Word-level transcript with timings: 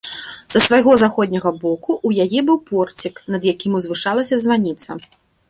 Са 0.51 0.59
свайго 0.67 0.95
заходняга 1.01 1.51
боку 1.63 1.91
ў 2.07 2.25
яе 2.25 2.39
быў 2.49 2.57
порцік, 2.71 3.15
над 3.37 3.41
якім 3.53 3.71
узвышалася 3.83 4.35
званіца. 4.47 4.89